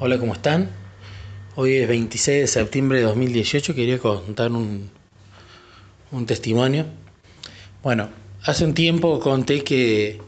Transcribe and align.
Hola, 0.00 0.16
¿cómo 0.16 0.32
están? 0.32 0.70
Hoy 1.56 1.74
es 1.74 1.88
26 1.88 2.42
de 2.42 2.46
septiembre 2.46 2.98
de 2.98 3.04
2018, 3.06 3.74
quería 3.74 3.98
contar 3.98 4.52
un, 4.52 4.88
un 6.12 6.24
testimonio. 6.24 6.86
Bueno, 7.82 8.08
hace 8.44 8.64
un 8.64 8.74
tiempo 8.74 9.18
conté 9.18 9.64
que 9.64 10.20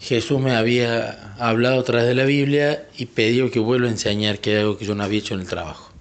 Jesús 0.00 0.40
me 0.40 0.56
había 0.56 1.34
hablado 1.36 1.80
a 1.80 1.84
través 1.84 2.06
de 2.06 2.14
la 2.14 2.24
Biblia 2.24 2.88
y 2.96 3.04
pedido 3.04 3.50
que 3.50 3.58
vuelva 3.58 3.88
a 3.88 3.90
enseñar, 3.90 4.38
que 4.38 4.54
es 4.54 4.60
algo 4.60 4.78
que 4.78 4.86
yo 4.86 4.94
no 4.94 5.04
había 5.04 5.18
hecho 5.18 5.34
en 5.34 5.40
el 5.40 5.48
trabajo. 5.48 5.92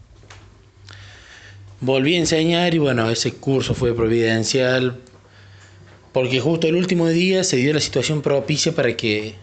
Volví 1.81 2.15
a 2.15 2.19
enseñar 2.19 2.73
y 2.73 2.77
bueno, 2.77 3.09
ese 3.09 3.33
curso 3.33 3.73
fue 3.73 3.93
providencial 3.93 5.01
porque 6.13 6.39
justo 6.39 6.67
el 6.67 6.75
último 6.75 7.09
día 7.09 7.43
se 7.43 7.57
dio 7.57 7.73
la 7.73 7.81
situación 7.81 8.21
propicia 8.21 8.73
para 8.73 8.95
que 8.95 9.35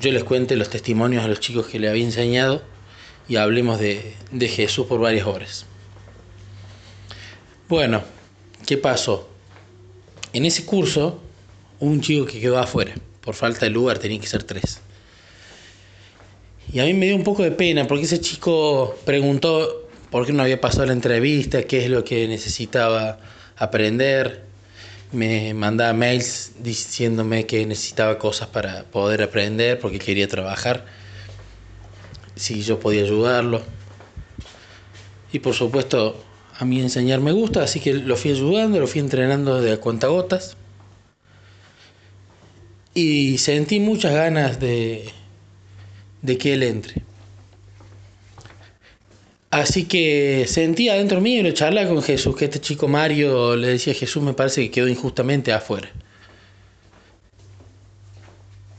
yo 0.00 0.12
les 0.12 0.24
cuente 0.24 0.56
los 0.56 0.70
testimonios 0.70 1.24
a 1.24 1.28
los 1.28 1.40
chicos 1.40 1.66
que 1.66 1.78
le 1.78 1.88
había 1.88 2.04
enseñado 2.04 2.62
y 3.28 3.36
hablemos 3.36 3.78
de, 3.78 4.14
de 4.30 4.48
Jesús 4.48 4.86
por 4.86 5.00
varias 5.00 5.26
horas. 5.26 5.66
Bueno, 7.68 8.02
¿qué 8.66 8.78
pasó? 8.78 9.28
En 10.32 10.44
ese 10.44 10.64
curso, 10.64 11.20
un 11.80 12.00
chico 12.00 12.26
que 12.26 12.40
quedó 12.40 12.58
afuera, 12.58 12.94
por 13.20 13.34
falta 13.34 13.66
de 13.66 13.70
lugar, 13.70 13.98
tenía 13.98 14.20
que 14.20 14.26
ser 14.26 14.44
tres. 14.44 14.80
Y 16.72 16.80
a 16.80 16.84
mí 16.84 16.94
me 16.94 17.06
dio 17.06 17.16
un 17.16 17.24
poco 17.24 17.42
de 17.42 17.50
pena 17.50 17.86
porque 17.86 18.04
ese 18.04 18.20
chico 18.20 18.96
preguntó 19.04 19.88
por 20.10 20.26
qué 20.26 20.32
no 20.32 20.42
había 20.42 20.60
pasado 20.60 20.86
la 20.86 20.92
entrevista, 20.92 21.62
qué 21.64 21.84
es 21.84 21.90
lo 21.90 22.04
que 22.04 22.28
necesitaba 22.28 23.18
aprender 23.56 24.47
me 25.12 25.54
mandaba 25.54 25.92
mails 25.92 26.52
diciéndome 26.60 27.46
que 27.46 27.64
necesitaba 27.66 28.18
cosas 28.18 28.48
para 28.48 28.84
poder 28.84 29.22
aprender 29.22 29.78
porque 29.80 29.98
quería 29.98 30.28
trabajar, 30.28 30.84
si 32.36 32.62
yo 32.62 32.78
podía 32.78 33.02
ayudarlo. 33.02 33.62
Y 35.32 35.40
por 35.40 35.54
supuesto, 35.54 36.22
a 36.58 36.64
mí 36.64 36.80
enseñar 36.80 37.20
me 37.20 37.32
gusta, 37.32 37.62
así 37.62 37.80
que 37.80 37.94
lo 37.94 38.16
fui 38.16 38.32
ayudando, 38.32 38.80
lo 38.80 38.86
fui 38.86 39.00
entrenando 39.00 39.60
de 39.60 39.72
a 39.72 39.80
cuentagotas. 39.80 40.56
Y 42.94 43.38
sentí 43.38 43.78
muchas 43.80 44.12
ganas 44.12 44.58
de, 44.58 45.10
de 46.22 46.38
que 46.38 46.54
él 46.54 46.62
entre. 46.62 47.07
Así 49.50 49.84
que 49.84 50.44
sentía 50.46 50.94
dentro 50.94 51.20
mío 51.22 51.40
y 51.40 51.42
lo 51.42 51.52
charlaba 51.52 51.88
con 51.88 52.02
Jesús, 52.02 52.36
que 52.36 52.44
este 52.44 52.60
chico 52.60 52.86
Mario 52.86 53.56
le 53.56 53.68
decía 53.68 53.94
a 53.94 53.96
Jesús, 53.96 54.22
me 54.22 54.34
parece 54.34 54.62
que 54.62 54.70
quedó 54.70 54.88
injustamente 54.88 55.52
afuera. 55.52 55.88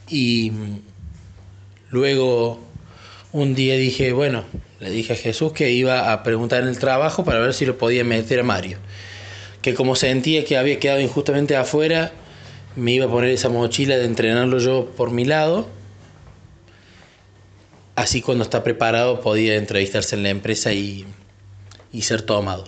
Y 0.08 0.52
luego 1.89 2.59
un 3.31 3.56
día 3.56 3.76
dije, 3.76 4.14
bueno, 4.14 4.44
le 4.80 4.92
dije 4.92 5.14
a 5.14 5.16
Jesús 5.16 5.53
que 5.53 5.72
iba 5.72 6.11
a 6.11 6.22
preguntar 6.23 6.61
en 6.61 6.70
el 6.70 6.78
trabajo 6.78 7.23
para 7.23 7.39
ver 7.39 7.56
si 7.56 7.66
lo 7.66 7.78
podía 7.78 8.04
meter 8.04 8.42
a 8.42 8.44
Mario. 8.44 8.78
Que 9.64 9.73
como 9.73 9.95
sentía 9.95 10.45
que 10.45 10.56
había 10.56 10.80
quedado 10.80 11.00
injustamente 11.00 11.56
afuera, 11.56 12.11
me 12.76 12.92
iba 12.92 13.08
a 13.08 13.09
poner 13.09 13.31
esa 13.31 13.50
mochila 13.50 13.98
de 13.98 14.06
entrenarlo 14.06 14.59
yo 14.59 14.86
por 14.95 15.09
mi 15.09 15.26
lado 15.26 15.67
así 18.00 18.22
cuando 18.22 18.45
está 18.45 18.64
preparado 18.64 19.19
podía 19.19 19.55
entrevistarse 19.55 20.16
en 20.16 20.23
la 20.23 20.30
empresa 20.30 20.72
y, 20.72 21.05
ser 22.02 22.22
tomado. 22.22 22.64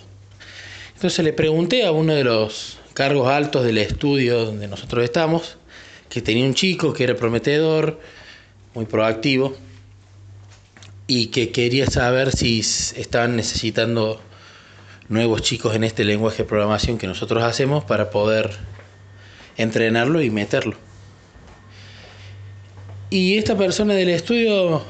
Entonces 0.94 1.24
le 1.24 1.32
pregunté 1.32 1.86
a 1.86 1.92
uno 1.92 2.14
de 2.14 2.22
los 2.22 2.78
cargos 2.92 3.28
altos 3.28 3.64
del 3.64 3.78
estudio 3.78 4.44
donde 4.44 4.68
nosotros 4.68 5.02
estamos, 5.02 5.56
que 6.10 6.20
tenía 6.20 6.44
un 6.44 6.52
chico 6.52 6.92
que 6.92 7.04
era 7.04 7.16
prometedor, 7.16 7.98
muy 8.74 8.84
proactivo, 8.84 9.56
y 11.06 11.28
que 11.28 11.50
quería 11.50 11.86
saber 11.86 12.30
si 12.30 12.60
estaban 12.60 13.34
necesitando 13.34 14.20
nuevos 15.08 15.40
chicos 15.40 15.74
en 15.74 15.84
este 15.84 16.04
lenguaje 16.04 16.42
de 16.42 16.48
programación 16.48 16.98
que 16.98 17.06
nosotros 17.06 17.42
hacemos 17.42 17.84
para 17.84 18.10
poder 18.10 18.50
entrenarlo 19.56 20.20
y 20.20 20.28
meterlo. 20.28 20.76
Y 23.08 23.38
esta 23.38 23.56
persona 23.56 23.94
del 23.94 24.10
estudio 24.10 24.82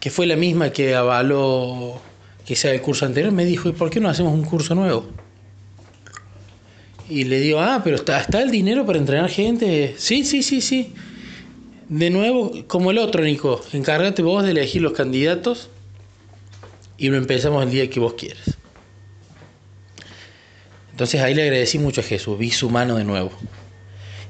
que 0.00 0.10
fue 0.10 0.26
la 0.26 0.36
misma 0.36 0.70
que 0.70 0.94
avaló 0.94 2.00
que 2.46 2.56
sea 2.56 2.72
el 2.72 2.80
curso 2.80 3.04
anterior, 3.04 3.32
me 3.32 3.44
dijo, 3.44 3.68
¿y 3.68 3.72
por 3.72 3.90
qué 3.90 4.00
no 4.00 4.08
hacemos 4.08 4.32
un 4.32 4.44
curso 4.44 4.74
nuevo? 4.74 5.06
Y 7.10 7.24
le 7.24 7.40
digo, 7.40 7.60
ah, 7.60 7.80
pero 7.84 7.96
está, 7.96 8.20
está 8.20 8.42
el 8.42 8.50
dinero 8.50 8.86
para 8.86 8.98
entrenar 8.98 9.28
gente. 9.28 9.94
Sí, 9.98 10.24
sí, 10.24 10.42
sí, 10.42 10.60
sí. 10.60 10.94
De 11.88 12.10
nuevo, 12.10 12.52
como 12.66 12.90
el 12.90 12.98
otro, 12.98 13.22
Nico, 13.22 13.62
encárgate 13.72 14.22
vos 14.22 14.44
de 14.44 14.50
elegir 14.50 14.82
los 14.82 14.92
candidatos 14.92 15.70
y 16.98 17.08
lo 17.08 17.16
empezamos 17.16 17.62
el 17.62 17.70
día 17.70 17.88
que 17.88 18.00
vos 18.00 18.14
quieras. 18.14 18.58
Entonces 20.90 21.20
ahí 21.20 21.34
le 21.34 21.44
agradecí 21.44 21.78
mucho 21.78 22.00
a 22.00 22.04
Jesús, 22.04 22.38
vi 22.38 22.50
su 22.50 22.68
mano 22.70 22.96
de 22.96 23.04
nuevo. 23.04 23.30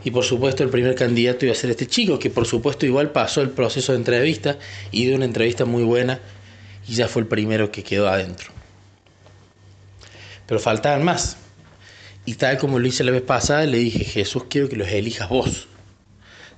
Y 0.08 0.10
por 0.10 0.24
supuesto 0.24 0.64
el 0.64 0.70
primer 0.70 0.94
candidato 0.94 1.44
iba 1.44 1.52
a 1.52 1.54
ser 1.54 1.68
este 1.68 1.86
chico, 1.86 2.18
que 2.18 2.30
por 2.30 2.46
supuesto 2.46 2.86
igual 2.86 3.10
pasó 3.10 3.42
el 3.42 3.50
proceso 3.50 3.92
de 3.92 3.98
entrevista 3.98 4.58
y 4.90 5.04
dio 5.04 5.16
una 5.16 5.26
entrevista 5.26 5.66
muy 5.66 5.82
buena 5.82 6.18
y 6.88 6.94
ya 6.94 7.08
fue 7.08 7.20
el 7.20 7.28
primero 7.28 7.70
que 7.70 7.82
quedó 7.82 8.08
adentro. 8.08 8.48
Pero 10.46 10.58
faltaban 10.60 11.04
más. 11.04 11.36
Y 12.24 12.36
tal 12.36 12.56
como 12.56 12.78
lo 12.78 12.88
hice 12.88 13.04
la 13.04 13.10
vez 13.10 13.20
pasada, 13.20 13.66
le 13.66 13.76
dije, 13.76 14.02
Jesús, 14.02 14.44
quiero 14.48 14.70
que 14.70 14.76
los 14.76 14.88
elijas 14.88 15.28
vos. 15.28 15.68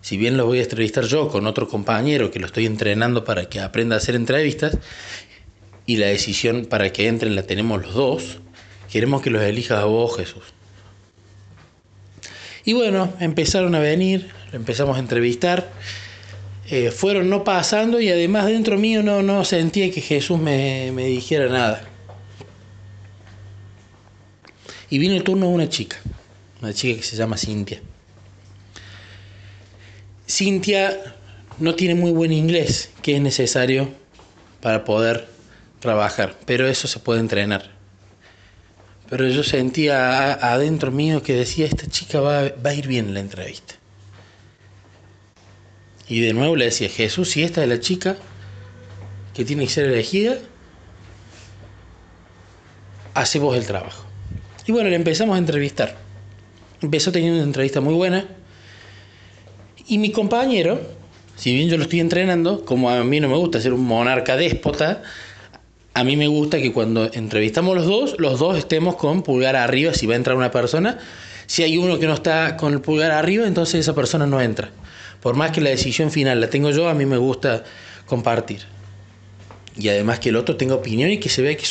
Si 0.00 0.17
bien 0.17 0.37
los 0.37 0.47
voy 0.47 0.61
a 0.61 0.62
entrevistar 0.62 1.06
yo 1.06 1.27
con 1.27 1.49
otro 1.49 1.67
compañero 1.67 2.31
que 2.31 2.38
lo 2.38 2.47
estoy 2.47 2.67
entrenando 2.67 3.25
para 3.25 3.49
que 3.49 3.59
aprenda 3.59 3.97
a 3.97 3.99
hacer 3.99 4.15
entrevistas, 4.15 4.78
y 5.87 5.97
la 5.97 6.06
decisión 6.06 6.67
para 6.67 6.93
que 6.93 7.09
entren 7.09 7.34
la 7.34 7.43
tenemos 7.43 7.82
los 7.82 7.94
dos, 7.94 8.38
queremos 8.93 9.22
que 9.22 9.31
los 9.31 9.43
elijas 9.43 9.84
vos, 9.84 10.19
Jesús. 10.19 10.44
Y 12.65 12.72
bueno, 12.72 13.12
empezaron 13.21 13.75
a 13.75 13.78
venir, 13.78 14.31
empezamos 14.53 14.97
a 14.97 15.00
entrevistar. 15.00 15.71
Eh, 16.69 16.91
fueron 16.91 17.28
no 17.31 17.43
pasando 17.43 18.00
y 18.00 18.10
además 18.10 18.47
dentro 18.47 18.78
mío 18.78 19.03
no, 19.03 19.22
no 19.22 19.44
sentía 19.44 19.91
que 19.91 20.00
Jesús 20.00 20.38
me, 20.38 20.93
me 20.93 21.06
dijera 21.06 21.49
nada. 21.49 21.82
Y 24.88 24.99
vino 24.99 25.15
el 25.15 25.25
turno 25.25 25.47
de 25.47 25.53
una 25.53 25.69
chica, 25.69 25.97
una 26.60 26.72
chica 26.72 27.00
que 27.00 27.06
se 27.06 27.16
llama 27.16 27.37
Cintia. 27.37 27.81
Cintia 30.28 31.16
no 31.59 31.75
tiene 31.75 31.94
muy 31.94 32.12
buen 32.12 32.32
inglés, 32.32 32.91
que 33.03 33.16
es 33.16 33.20
necesario 33.20 33.88
para 34.60 34.84
poder 34.84 35.28
trabajar, 35.81 36.37
pero 36.44 36.69
eso 36.69 36.87
se 36.87 37.00
puede 37.00 37.20
entrenar 37.20 37.79
pero 39.10 39.28
yo 39.28 39.43
sentía 39.43 40.34
adentro 40.34 40.93
mío 40.93 41.22
que 41.22 41.34
decía, 41.34 41.66
esta 41.66 41.88
chica 41.88 42.21
va, 42.21 42.48
va, 42.65 42.71
a 42.71 42.75
ir 42.75 42.87
bien 42.87 43.09
en 43.09 43.15
la 43.15 43.21
entrevista. 43.21 43.75
Y 46.09 46.21
de 46.21 46.32
nuevo 46.32 46.54
le 46.54 46.66
decía, 46.66 46.88
Jesús, 46.88 47.31
si 47.31 47.43
esta 47.43 47.62
es 47.62 47.69
la 47.69 47.81
chica 47.81 48.16
que 49.34 49.44
tiene 49.44 49.65
que 49.65 49.70
ser 49.70 49.87
elegida, 49.87 50.38
hace 53.15 53.41
vos 53.41 53.56
el 53.56 53.66
trabajo. 53.66 54.04
Y 54.66 54.72
bueno, 54.72 54.88
le 54.88 54.97
empezamos 54.97 55.34
a 55.34 55.38
entrevistar. 55.38 55.97
Empezó 56.81 57.10
teniendo 57.10 57.38
una 57.38 57.47
entrevista 57.47 57.81
muy 57.81 57.94
buena. 57.94 58.26
Y 59.88 59.99
mi 59.99 60.12
compañero, 60.12 60.81
si 61.34 61.53
bien 61.53 61.69
yo 61.69 61.76
lo 61.76 61.82
estoy 61.82 61.99
entrenando, 61.99 62.65
como 62.65 62.91
a 62.91 63.03
mí 63.03 63.19
no 63.19 63.28
me 63.28 63.37
gusta 63.37 63.60
ser 63.60 63.72
un 63.72 63.84
monarca 63.84 64.37
déspota, 64.37 65.03
a 66.00 66.05
mí 66.05 66.16
me 66.16 66.28
gusta 66.28 66.59
que 66.59 66.72
cuando 66.72 67.11
entrevistamos 67.12 67.77
los 67.77 67.87
dos, 67.87 68.15
los 68.19 68.38
dos 68.38 68.56
estemos 68.56 68.97
con 68.97 69.22
pulgar 69.22 69.55
arriba 69.55 69.93
si 69.93 70.06
va 70.06 70.15
a 70.15 70.16
entrar 70.16 70.34
una 70.34 70.50
persona. 70.50 70.99
Si 71.47 71.62
hay 71.62 71.77
uno 71.77 71.99
que 71.99 72.06
no 72.06 72.15
está 72.15 72.56
con 72.56 72.72
el 72.72 72.81
pulgar 72.81 73.11
arriba, 73.11 73.47
entonces 73.47 73.81
esa 73.81 73.94
persona 73.94 74.27
no 74.27 74.41
entra. 74.41 74.71
Por 75.21 75.37
más 75.37 75.50
que 75.50 75.61
la 75.61 75.69
decisión 75.69 76.11
final 76.11 76.41
la 76.41 76.49
tengo 76.49 76.71
yo, 76.71 76.88
a 76.88 76.94
mí 76.94 77.05
me 77.05 77.19
gusta 77.19 77.65
compartir. 78.06 78.62
Y 79.76 79.91
además 79.91 80.20
que 80.20 80.31
el 80.31 80.37
otro 80.37 80.56
tenga 80.56 80.75
opinión 80.75 81.11
y 81.11 81.19
que 81.19 81.29
se 81.29 81.43
vea 81.43 81.55
que 81.55 81.67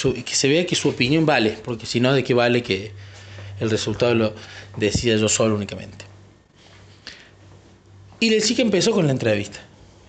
su, 0.75 0.89
opinión 0.89 1.25
vale, 1.25 1.57
porque 1.63 1.87
si 1.87 1.99
no, 1.99 2.13
¿de 2.13 2.23
qué 2.23 2.35
vale 2.35 2.61
que 2.61 2.91
el 3.59 3.71
resultado 3.71 4.13
lo 4.13 4.35
decida 4.77 5.15
yo 5.15 5.27
solo 5.27 5.55
únicamente? 5.55 6.05
Y 8.19 8.31
el 8.31 8.43
que 8.43 8.61
empezó 8.61 8.91
con 8.91 9.07
la 9.07 9.11
entrevista. 9.11 9.59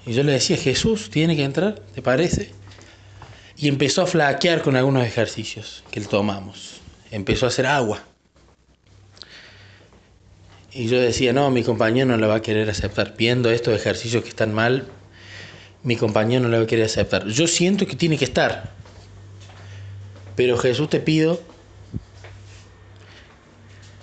Y 0.04 0.12
yo 0.12 0.22
le 0.24 0.32
decía, 0.32 0.58
Jesús, 0.58 1.08
tiene 1.08 1.36
que 1.36 1.44
entrar, 1.44 1.80
¿te 1.94 2.02
parece? 2.02 2.59
Y 3.60 3.68
empezó 3.68 4.02
a 4.02 4.06
flaquear 4.06 4.62
con 4.62 4.74
algunos 4.74 5.04
ejercicios 5.06 5.84
que 5.90 6.00
tomamos. 6.00 6.80
Empezó 7.10 7.44
a 7.44 7.50
hacer 7.50 7.66
agua. 7.66 8.02
Y 10.72 10.86
yo 10.88 10.98
decía, 10.98 11.34
no, 11.34 11.50
mi 11.50 11.62
compañero 11.62 12.06
no 12.06 12.16
la 12.16 12.26
va 12.26 12.36
a 12.36 12.42
querer 12.42 12.70
aceptar. 12.70 13.14
Viendo 13.18 13.50
estos 13.50 13.74
ejercicios 13.74 14.22
que 14.22 14.30
están 14.30 14.54
mal, 14.54 14.86
mi 15.82 15.96
compañero 15.96 16.44
no 16.44 16.48
la 16.48 16.58
va 16.58 16.64
a 16.64 16.66
querer 16.66 16.86
aceptar. 16.86 17.26
Yo 17.26 17.46
siento 17.46 17.86
que 17.86 17.96
tiene 17.96 18.16
que 18.16 18.24
estar. 18.24 18.70
Pero 20.36 20.56
Jesús 20.56 20.88
te 20.88 21.00
pido 21.00 21.38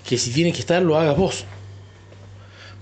que 0.07 0.19
si 0.19 0.29
tiene 0.31 0.53
que 0.53 0.59
estar, 0.59 0.83
lo 0.83 0.99
hagas 0.99 1.17
vos. 1.17 1.45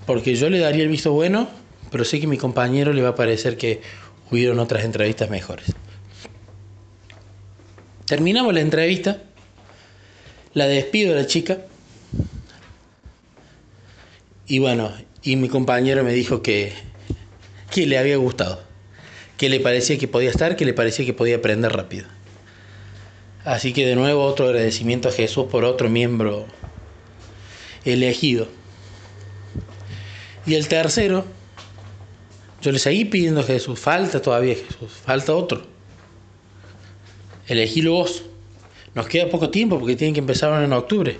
Porque 0.06 0.36
yo 0.36 0.50
le 0.50 0.60
daría 0.60 0.84
el 0.84 0.90
visto 0.90 1.14
bueno, 1.14 1.48
pero 1.90 2.04
sé 2.04 2.20
que 2.20 2.28
mi 2.28 2.38
compañero 2.38 2.92
le 2.92 3.02
va 3.02 3.10
a 3.10 3.16
parecer 3.16 3.56
que 3.56 3.82
hubieron 4.30 4.60
otras 4.60 4.84
entrevistas 4.84 5.30
mejores. 5.30 5.74
Terminamos 8.06 8.54
la 8.54 8.62
entrevista, 8.62 9.22
la 10.54 10.68
despido 10.68 11.14
de 11.14 11.22
la 11.22 11.28
chica 11.28 11.60
y 14.48 14.60
bueno, 14.60 14.92
y 15.24 15.36
mi 15.38 15.50
compañero 15.50 16.04
me 16.04 16.14
dijo 16.14 16.44
que, 16.44 16.72
que 17.72 17.88
le 17.88 17.98
había 17.98 18.18
gustado, 18.18 18.62
que 19.38 19.50
le 19.50 19.60
parecía 19.60 19.98
que 19.98 20.08
podía 20.08 20.30
estar, 20.30 20.56
que 20.56 20.66
le 20.66 20.74
parecía 20.74 21.04
que 21.04 21.14
podía 21.14 21.38
aprender 21.38 21.72
rápido. 21.72 22.06
Así 23.44 23.74
que 23.74 23.88
de 23.88 23.96
nuevo 23.96 24.24
otro 24.24 24.46
agradecimiento 24.46 25.10
a 25.10 25.12
Jesús 25.12 25.46
por 25.50 25.66
otro 25.66 25.90
miembro 25.90 26.46
elegido. 27.86 28.48
Y 30.46 30.54
el 30.54 30.68
tercero, 30.68 31.26
yo 32.62 32.72
le 32.72 32.78
seguí 32.78 33.06
pidiendo 33.06 33.42
a 33.42 33.44
Jesús, 33.44 33.80
falta 33.80 34.22
todavía 34.22 34.56
Jesús, 34.56 34.92
falta 35.04 35.34
otro. 35.34 35.75
Elegílo 37.48 37.94
vos. 37.94 38.24
Nos 38.94 39.08
queda 39.08 39.30
poco 39.30 39.50
tiempo 39.50 39.78
porque 39.80 39.96
tienen 39.96 40.14
que 40.14 40.22
empezar 40.22 40.64
en 40.64 40.74
octubre, 40.74 41.20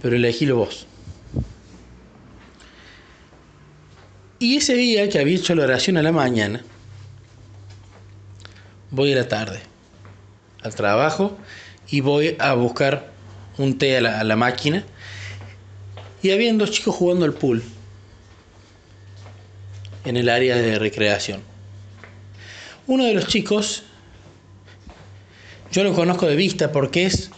pero 0.00 0.16
elegílo 0.16 0.56
vos. 0.56 0.86
Y 4.38 4.56
ese 4.56 4.74
día 4.74 5.08
que 5.08 5.18
había 5.18 5.36
hecho 5.36 5.54
la 5.54 5.64
oración 5.64 5.96
a 5.96 6.02
la 6.02 6.12
mañana, 6.12 6.62
voy 8.90 9.12
a 9.12 9.16
la 9.16 9.28
tarde 9.28 9.60
al 10.62 10.74
trabajo 10.74 11.36
y 11.88 12.00
voy 12.00 12.36
a 12.38 12.54
buscar 12.54 13.12
un 13.58 13.78
té 13.78 13.98
a 13.98 14.00
la, 14.00 14.20
a 14.20 14.24
la 14.24 14.36
máquina. 14.36 14.84
Y 16.22 16.30
habían 16.30 16.58
dos 16.58 16.70
chicos 16.70 16.94
jugando 16.94 17.26
al 17.26 17.34
pool 17.34 17.62
en 20.04 20.16
el 20.16 20.28
área 20.28 20.56
de 20.56 20.78
recreación. 20.78 21.42
Uno 22.86 23.04
de 23.04 23.14
los 23.14 23.26
chicos, 23.26 23.84
yo 25.74 25.82
lo 25.82 25.92
conozco 25.92 26.26
de 26.26 26.36
vista 26.36 26.70
porque 26.70 27.04
es 27.04 27.32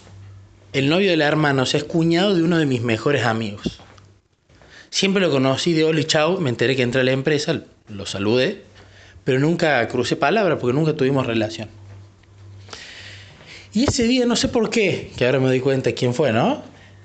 el 0.75 0.91
novio 0.91 1.11
de 1.11 1.17
la 1.17 1.27
hermana, 1.27 1.63
o 1.63 1.67
sea, 1.67 1.79
es 1.79 1.85
cuñado 1.85 2.35
de 2.35 2.43
uno 2.43 2.59
de 2.59 2.67
mis 2.67 2.83
mejores 2.83 3.25
amigos. 3.25 3.81
Siempre 4.91 5.23
lo 5.23 5.31
conocí 5.31 5.73
de 5.73 5.85
hola 5.85 6.01
y 6.01 6.05
chao, 6.05 6.39
me 6.39 6.51
enteré 6.51 6.77
que 6.77 6.83
entré 6.83 7.01
a 7.01 7.05
la 7.05 7.13
empresa, 7.13 7.63
lo 7.89 8.05
saludé, 8.05 8.63
pero 9.25 9.39
nunca 9.39 9.89
crucé 9.89 10.17
palabra 10.17 10.59
porque 10.59 10.75
nunca 10.75 10.93
tuvimos 10.93 11.27
relación. 11.27 11.71
Y 13.73 13.85
ese 13.85 14.03
día, 14.03 14.27
no 14.27 14.37
sé 14.37 14.49
por 14.49 14.69
qué, 14.69 15.13
que 15.17 15.25
ahora 15.25 15.41
me 15.41 15.47
doy 15.47 15.61
cuenta 15.61 15.93
quién 15.93 16.13
fue, 16.13 16.31
¿no? 16.31 16.63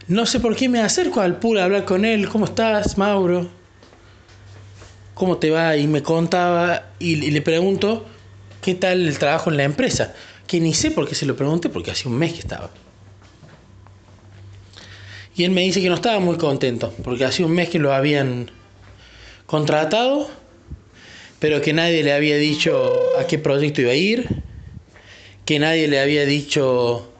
No 0.09 0.25
sé 0.25 0.41
por 0.41 0.53
qué 0.57 0.67
me 0.67 0.81
acerco 0.81 1.21
al 1.21 1.39
pool 1.39 1.59
a 1.59 1.63
hablar 1.63 1.85
con 1.85 2.03
él. 2.03 2.27
¿Cómo 2.27 2.43
estás, 2.43 2.97
Mauro? 2.97 3.47
¿Cómo 5.13 5.37
te 5.37 5.49
va? 5.49 5.77
Y 5.77 5.87
me 5.87 6.03
contaba 6.03 6.87
y, 6.99 7.31
le 7.31 7.41
pregunto 7.41 8.05
qué 8.61 8.75
tal 8.75 9.07
el 9.07 9.17
trabajo 9.17 9.49
en 9.49 9.55
la 9.55 9.63
empresa. 9.63 10.13
Que 10.51 10.59
ni 10.59 10.73
sé 10.73 10.91
por 10.91 11.07
qué 11.07 11.15
se 11.15 11.25
lo 11.25 11.37
pregunté, 11.37 11.69
porque 11.69 11.91
hace 11.91 12.09
un 12.09 12.17
mes 12.17 12.33
que 12.33 12.39
estaba. 12.39 12.69
Y 15.33 15.45
él 15.45 15.51
me 15.51 15.61
dice 15.61 15.81
que 15.81 15.87
no 15.87 15.95
estaba 15.95 16.19
muy 16.19 16.35
contento, 16.35 16.93
porque 17.05 17.23
hace 17.23 17.45
un 17.45 17.53
mes 17.53 17.69
que 17.69 17.79
lo 17.79 17.93
habían 17.93 18.51
contratado, 19.45 20.29
pero 21.39 21.61
que 21.61 21.71
nadie 21.71 22.03
le 22.03 22.11
había 22.11 22.35
dicho 22.35 22.93
a 23.17 23.25
qué 23.27 23.39
proyecto 23.39 23.79
iba 23.79 23.91
a 23.91 23.95
ir 23.95 24.43
que 25.45 25.59
nadie 25.59 25.87
le 25.87 25.99
había 25.99 26.25
dicho 26.25 27.11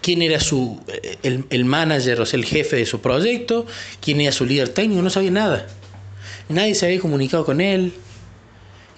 quién 0.00 0.22
era 0.22 0.40
su, 0.40 0.80
el, 1.22 1.64
manager, 1.64 2.20
o 2.20 2.26
sea, 2.26 2.38
el 2.38 2.44
jefe 2.44 2.76
de 2.76 2.86
su 2.86 3.00
proyecto, 3.00 3.66
quién 4.00 4.20
era 4.20 4.32
su 4.32 4.46
líder 4.46 4.68
técnico, 4.68 5.02
no 5.02 5.10
sabía 5.10 5.32
nada. 5.32 5.66
Nadie 6.48 6.74
se 6.74 6.86
había 6.86 7.00
comunicado 7.00 7.44
con 7.44 7.60
él. 7.60 7.92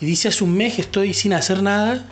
Y 0.00 0.06
dice, 0.06 0.28
hace 0.28 0.44
un 0.44 0.54
mes 0.54 0.74
que 0.74 0.82
estoy 0.82 1.14
sin 1.14 1.32
hacer 1.32 1.62
nada. 1.62 2.06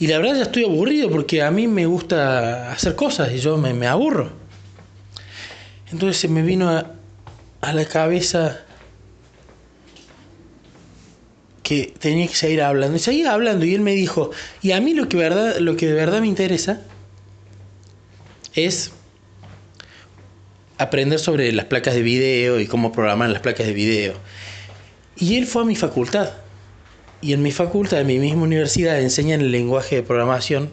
Y 0.00 0.08
la 0.08 0.18
verdad 0.18 0.34
ya 0.36 0.42
estoy 0.42 0.64
aburrido 0.64 1.10
porque 1.10 1.42
a 1.42 1.50
mí 1.52 1.68
me 1.68 1.86
gusta 1.86 2.72
hacer 2.72 2.96
cosas 2.96 3.30
y 3.32 3.38
yo 3.38 3.56
me, 3.58 3.86
aburro. 3.86 4.32
Entonces 5.92 6.16
se 6.16 6.26
me 6.26 6.42
vino 6.42 6.68
a 6.70 7.72
la 7.72 7.84
cabeza 7.84 8.64
que 11.70 11.94
tenía 12.00 12.26
que 12.26 12.34
seguir 12.34 12.62
hablando. 12.62 12.96
Y 12.96 12.98
seguía 12.98 13.32
hablando 13.32 13.64
y 13.64 13.76
él 13.76 13.80
me 13.80 13.92
dijo, 13.92 14.32
y 14.60 14.72
a 14.72 14.80
mí 14.80 14.92
lo 14.92 15.08
que, 15.08 15.16
verdad, 15.16 15.58
lo 15.58 15.76
que 15.76 15.86
de 15.86 15.92
verdad 15.92 16.20
me 16.20 16.26
interesa 16.26 16.80
es 18.54 18.90
aprender 20.78 21.20
sobre 21.20 21.52
las 21.52 21.66
placas 21.66 21.94
de 21.94 22.02
video 22.02 22.58
y 22.58 22.66
cómo 22.66 22.90
programar 22.90 23.30
las 23.30 23.40
placas 23.40 23.68
de 23.68 23.72
video. 23.72 24.14
Y 25.16 25.36
él 25.36 25.46
fue 25.46 25.62
a 25.62 25.64
mi 25.64 25.76
facultad. 25.76 26.39
Y 27.22 27.32
en 27.32 27.42
mi 27.42 27.52
facultad, 27.52 28.00
en 28.00 28.06
mi 28.06 28.18
misma 28.18 28.42
universidad, 28.42 29.00
enseñan 29.00 29.40
el 29.40 29.52
lenguaje 29.52 29.96
de 29.96 30.02
programación 30.02 30.70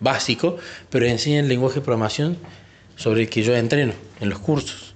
básico, 0.00 0.56
pero 0.90 1.06
enseñan 1.06 1.44
el 1.44 1.48
lenguaje 1.48 1.76
de 1.76 1.80
programación 1.82 2.38
sobre 2.96 3.22
el 3.22 3.28
que 3.30 3.42
yo 3.42 3.56
entreno 3.56 3.94
en 4.20 4.28
los 4.28 4.38
cursos. 4.38 4.94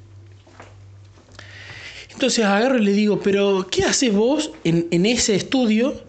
Entonces 2.12 2.44
agarro 2.44 2.78
y 2.78 2.84
le 2.84 2.92
digo, 2.92 3.20
pero 3.20 3.66
¿qué 3.70 3.84
haces 3.84 4.12
vos 4.12 4.52
en, 4.62 5.06
ese 5.06 5.34
estudio, 5.34 6.02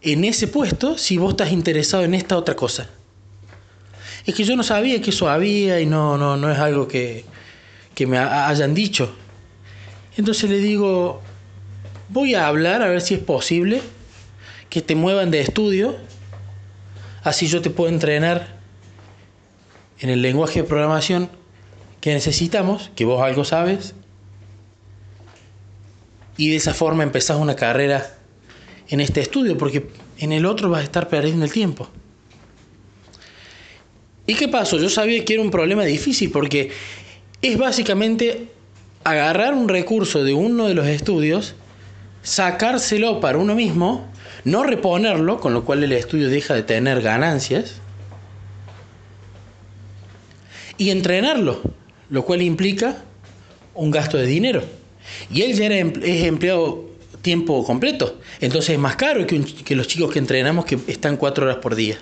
en 0.00 0.24
ese 0.24 0.46
puesto, 0.48 0.96
si 0.96 1.18
vos 1.18 1.30
estás 1.30 1.50
interesado 1.50 2.04
en 2.04 2.14
esta 2.14 2.36
otra 2.36 2.54
cosa? 2.54 2.88
Es 4.26 4.34
que 4.34 4.44
yo 4.44 4.54
no 4.54 4.62
sabía 4.62 5.00
que 5.00 5.10
eso 5.10 5.28
había 5.28 5.80
y 5.80 5.86
no, 5.86 6.16
no, 6.18 6.36
no 6.36 6.52
es 6.52 6.58
algo 6.58 6.86
que, 6.86 7.24
que 7.94 8.06
me 8.06 8.18
hayan 8.18 8.74
dicho. 8.74 9.12
Entonces 10.16 10.48
le 10.50 10.58
digo, 10.58 11.20
voy 12.10 12.34
a 12.34 12.46
hablar 12.46 12.82
a 12.82 12.88
ver 12.88 13.00
si 13.00 13.14
es 13.14 13.20
posible 13.20 13.80
que 14.70 14.80
te 14.80 14.94
muevan 14.94 15.30
de 15.30 15.40
estudio, 15.40 15.96
así 17.22 17.48
yo 17.48 17.60
te 17.60 17.70
puedo 17.70 17.90
entrenar 17.90 18.60
en 19.98 20.08
el 20.08 20.22
lenguaje 20.22 20.62
de 20.62 20.68
programación 20.68 21.28
que 22.00 22.14
necesitamos, 22.14 22.90
que 22.94 23.04
vos 23.04 23.20
algo 23.22 23.44
sabes, 23.44 23.94
y 26.36 26.50
de 26.50 26.56
esa 26.56 26.72
forma 26.72 27.02
empezás 27.02 27.36
una 27.36 27.56
carrera 27.56 28.16
en 28.88 29.00
este 29.00 29.20
estudio, 29.20 29.58
porque 29.58 29.88
en 30.18 30.32
el 30.32 30.46
otro 30.46 30.70
vas 30.70 30.80
a 30.80 30.84
estar 30.84 31.08
perdiendo 31.08 31.44
el 31.44 31.52
tiempo. 31.52 31.90
¿Y 34.26 34.34
qué 34.34 34.48
pasó? 34.48 34.78
Yo 34.78 34.88
sabía 34.88 35.24
que 35.24 35.34
era 35.34 35.42
un 35.42 35.50
problema 35.50 35.84
difícil 35.84 36.30
porque 36.30 36.70
es 37.42 37.58
básicamente 37.58 38.48
agarrar 39.02 39.54
un 39.54 39.68
recurso 39.68 40.22
de 40.24 40.32
uno 40.32 40.68
de 40.68 40.74
los 40.74 40.86
estudios, 40.86 41.54
sacárselo 42.22 43.20
para 43.20 43.38
uno 43.38 43.54
mismo, 43.54 44.08
no 44.44 44.62
reponerlo, 44.64 45.40
con 45.40 45.54
lo 45.54 45.64
cual 45.64 45.84
el 45.84 45.92
estudio 45.92 46.28
deja 46.28 46.54
de 46.54 46.62
tener 46.62 47.02
ganancias, 47.02 47.80
y 50.80 50.90
entrenarlo, 50.90 51.60
lo 52.08 52.24
cual 52.24 52.40
implica 52.40 53.04
un 53.74 53.90
gasto 53.90 54.16
de 54.16 54.26
dinero. 54.26 54.62
Y 55.30 55.42
él 55.42 55.54
ya 55.54 55.66
era, 55.66 55.76
es 55.76 56.24
empleado 56.24 56.90
tiempo 57.20 57.64
completo. 57.64 58.18
Entonces 58.40 58.70
es 58.70 58.78
más 58.78 58.96
caro 58.96 59.26
que, 59.26 59.74
los 59.74 59.86
chicos 59.86 60.10
que 60.10 60.18
entrenamos 60.18 60.64
que 60.64 60.78
están 60.86 61.18
cuatro 61.18 61.44
horas 61.44 61.58
por 61.58 61.74
día. 61.74 61.98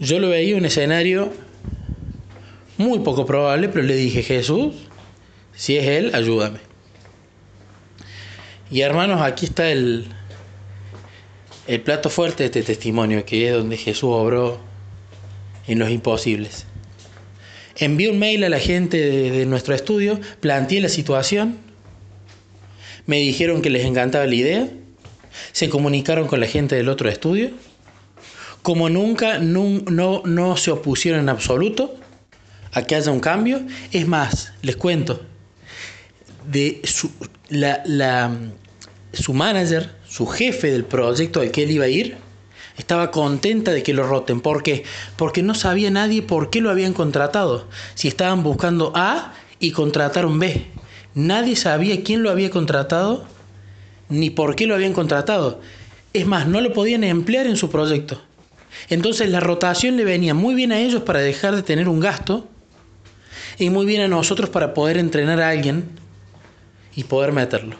Yo 0.00 0.18
lo 0.18 0.30
veía 0.30 0.56
un 0.56 0.64
escenario 0.64 1.32
muy 2.78 3.00
poco 3.00 3.26
probable, 3.26 3.68
pero 3.68 3.84
le 3.84 3.96
dije, 3.96 4.22
Jesús, 4.22 4.74
si 5.54 5.76
es 5.76 5.86
Él, 5.86 6.14
ayúdame. 6.14 6.60
Y 8.70 8.80
hermanos, 8.80 9.20
aquí 9.22 9.46
está 9.46 9.70
el, 9.70 10.06
el 11.66 11.80
plato 11.80 12.10
fuerte 12.10 12.44
de 12.44 12.46
este 12.46 12.62
testimonio, 12.62 13.24
que 13.24 13.48
es 13.48 13.54
donde 13.54 13.76
Jesús 13.76 14.10
obró 14.12 14.60
en 15.66 15.78
los 15.78 15.90
imposibles. 15.90 16.66
Envié 17.76 18.10
un 18.10 18.18
mail 18.18 18.44
a 18.44 18.48
la 18.48 18.60
gente 18.60 18.98
de, 18.98 19.46
nuestro 19.46 19.74
estudio, 19.74 20.20
planteé 20.40 20.80
la 20.80 20.88
situación, 20.88 21.58
me 23.04 23.18
dijeron 23.18 23.62
que 23.62 23.70
les 23.70 23.84
encantaba 23.84 24.26
la 24.26 24.34
idea, 24.34 24.68
se 25.52 25.68
comunicaron 25.68 26.26
con 26.26 26.40
la 26.40 26.46
gente 26.46 26.76
del 26.76 26.88
otro 26.88 27.08
estudio, 27.08 27.50
como 28.62 28.88
nunca 28.88 29.38
no, 29.38 30.56
se 30.56 30.70
opusieron 30.70 31.20
en 31.20 31.28
absoluto 31.28 31.94
a 32.72 32.82
que 32.82 32.94
haya 32.94 33.10
un 33.10 33.20
cambio, 33.20 33.60
es 33.92 34.06
más, 34.06 34.52
les 34.62 34.76
cuento, 34.76 35.22
de 36.50 36.80
su, 36.84 37.10
su 39.12 39.34
manager, 39.34 39.95
su 40.08 40.26
jefe 40.26 40.70
del 40.70 40.84
proyecto 40.84 41.40
al 41.40 41.50
que 41.50 41.64
él 41.64 41.70
iba 41.70 41.84
a 41.84 41.88
ir, 41.88 42.16
estaba 42.76 43.10
contenta 43.10 43.72
de 43.72 43.82
que 43.82 43.94
lo 43.94 44.06
roten. 44.06 44.40
¿Por 44.40 44.62
qué? 44.62 44.84
Porque 45.16 45.42
no 45.42 45.54
sabía 45.54 45.90
nadie 45.90 46.22
por 46.22 46.50
qué 46.50 46.60
lo 46.60 46.70
habían 46.70 46.92
contratado. 46.92 47.66
Si 47.94 48.08
estaban 48.08 48.42
buscando 48.42 48.92
A 48.94 49.34
y 49.58 49.70
contrataron 49.70 50.38
B. 50.38 50.66
Nadie 51.14 51.56
sabía 51.56 52.02
quién 52.02 52.22
lo 52.22 52.30
había 52.30 52.50
contratado 52.50 53.24
ni 54.08 54.30
por 54.30 54.54
qué 54.54 54.66
lo 54.66 54.74
habían 54.74 54.92
contratado. 54.92 55.60
Es 56.12 56.26
más, 56.26 56.46
no 56.46 56.60
lo 56.60 56.72
podían 56.72 57.04
emplear 57.04 57.46
en 57.46 57.56
su 57.56 57.70
proyecto. 57.70 58.20
Entonces 58.88 59.30
la 59.30 59.40
rotación 59.40 59.96
le 59.96 60.04
venía 60.04 60.34
muy 60.34 60.54
bien 60.54 60.72
a 60.72 60.78
ellos 60.78 61.02
para 61.02 61.20
dejar 61.20 61.56
de 61.56 61.62
tener 61.62 61.88
un 61.88 62.00
gasto 62.00 62.46
y 63.58 63.70
muy 63.70 63.86
bien 63.86 64.02
a 64.02 64.08
nosotros 64.08 64.50
para 64.50 64.74
poder 64.74 64.98
entrenar 64.98 65.40
a 65.40 65.48
alguien 65.48 65.88
y 66.94 67.04
poder 67.04 67.32
meterlo. 67.32 67.76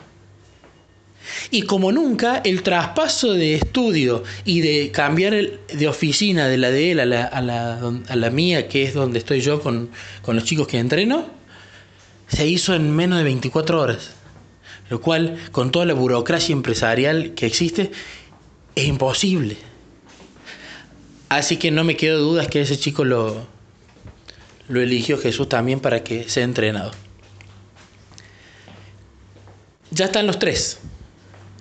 Y 1.50 1.62
como 1.62 1.92
nunca, 1.92 2.38
el 2.38 2.62
traspaso 2.62 3.34
de 3.34 3.54
estudio 3.54 4.24
y 4.44 4.60
de 4.60 4.90
cambiar 4.90 5.34
de 5.34 5.88
oficina 5.88 6.48
de 6.48 6.58
la 6.58 6.70
de 6.70 6.92
él 6.92 7.00
a 7.00 7.06
la, 7.06 7.24
a 7.24 7.40
la, 7.40 7.92
a 8.08 8.16
la 8.16 8.30
mía, 8.30 8.68
que 8.68 8.82
es 8.82 8.94
donde 8.94 9.18
estoy 9.18 9.40
yo 9.40 9.60
con, 9.60 9.90
con 10.22 10.36
los 10.36 10.44
chicos 10.44 10.66
que 10.66 10.78
entreno, 10.78 11.26
se 12.28 12.46
hizo 12.46 12.74
en 12.74 12.94
menos 12.94 13.18
de 13.18 13.24
24 13.24 13.80
horas. 13.80 14.10
Lo 14.88 15.00
cual, 15.00 15.38
con 15.52 15.70
toda 15.70 15.84
la 15.84 15.94
burocracia 15.94 16.52
empresarial 16.52 17.34
que 17.34 17.46
existe, 17.46 17.90
es 18.74 18.84
imposible. 18.84 19.56
Así 21.28 21.56
que 21.56 21.70
no 21.70 21.82
me 21.82 21.96
quedo 21.96 22.20
dudas 22.20 22.46
que 22.46 22.60
ese 22.60 22.78
chico 22.78 23.04
lo, 23.04 23.46
lo 24.68 24.80
eligió 24.80 25.18
Jesús 25.18 25.48
también 25.48 25.80
para 25.80 26.04
que 26.04 26.28
sea 26.28 26.44
entrenado. 26.44 26.92
Ya 29.90 30.06
están 30.06 30.26
los 30.26 30.38
tres. 30.38 30.78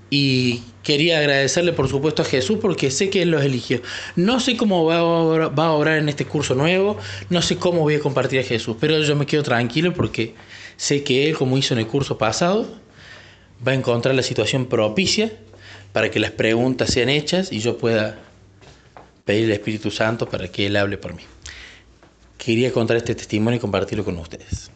Y 0.10 0.62
quería 0.84 1.18
agradecerle 1.20 1.74
por 1.74 1.90
supuesto 1.90 2.22
a 2.22 2.26
Jesús 2.26 2.60
porque 2.62 2.92
sé 2.92 3.10
que 3.10 3.24
Él 3.24 3.32
los 3.32 3.44
eligió. 3.44 3.82
No 4.16 4.40
sé 4.40 4.56
cómo 4.56 4.86
va 4.86 4.98
a, 4.98 5.04
obrar, 5.04 5.98
en 5.98 6.10
este 6.10 6.26
curso 6.26 6.54
nuevo, 6.56 6.98
no 7.30 7.42
sé 7.42 7.58
cómo 7.58 7.82
voy 7.82 7.96
a 7.96 8.00
compartir 8.00 8.40
a 8.40 8.44
Jesús, 8.44 8.78
pero 8.80 9.00
yo 9.02 9.16
me 9.16 9.26
quedo 9.26 9.44
tranquilo 9.44 9.94
porque 9.94 10.36
sé 10.78 11.04
que 11.04 11.28
Él, 11.28 11.36
como 11.36 11.58
hizo 11.58 11.74
en 11.74 11.80
el 11.80 11.88
curso 11.88 12.18
pasado, 12.18 12.68
va 13.68 13.72
a 13.72 13.76
encontrar 13.76 14.14
la 14.14 14.24
situación 14.24 14.68
propicia 14.68 15.32
para 15.92 16.12
que 16.12 16.20
las 16.20 16.32
preguntas 16.32 16.92
sean 16.92 17.10
hechas 17.10 17.52
y 17.52 17.60
yo 17.60 17.78
pueda 17.78 18.20
pedir 19.24 19.46
al 19.46 19.52
Espíritu 19.54 19.90
Santo 19.90 20.30
para 20.30 20.48
que 20.48 20.68
Él 20.68 20.76
hable 20.76 20.98
por 20.98 21.16
mí. 21.16 21.24
Quería 22.38 22.72
contar 22.72 22.98
este 22.98 23.16
testimonio 23.16 23.58
y 23.58 23.60
compartirlo 23.60 24.06
con 24.06 24.18
ustedes. 24.18 24.70